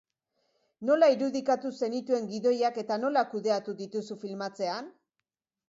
Nola 0.89 1.09
irudikatu 1.15 1.71
zenituen 1.81 2.25
gidoiak 2.33 2.81
eta 2.85 2.99
nola 3.05 3.25
kudeatu 3.35 3.79
dituzu 3.85 4.21
filmatzean? 4.25 4.93